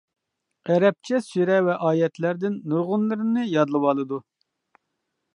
[0.69, 4.19] ئەرەبچە سۈرە ۋە ئايەتلەردىن نۇرغۇنلىرىنى يادلىۋالىدۇ.